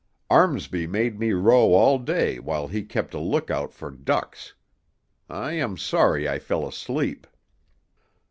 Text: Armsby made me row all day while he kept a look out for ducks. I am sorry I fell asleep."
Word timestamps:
Armsby 0.31 0.87
made 0.87 1.19
me 1.19 1.31
row 1.31 1.73
all 1.75 1.99
day 1.99 2.39
while 2.39 2.67
he 2.67 2.81
kept 2.81 3.13
a 3.13 3.19
look 3.19 3.51
out 3.51 3.71
for 3.71 3.91
ducks. 3.91 4.55
I 5.29 5.51
am 5.51 5.77
sorry 5.77 6.27
I 6.27 6.39
fell 6.39 6.67
asleep." 6.67 7.27